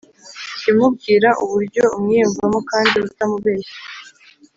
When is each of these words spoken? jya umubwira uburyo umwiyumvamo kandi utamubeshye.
jya 0.59 0.69
umubwira 0.73 1.29
uburyo 1.43 1.81
umwiyumvamo 1.95 2.59
kandi 2.71 2.95
utamubeshye. 3.07 3.77